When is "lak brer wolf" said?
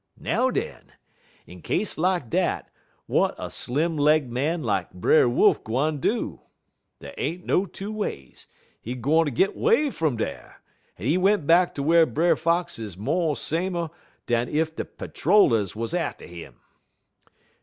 4.63-5.63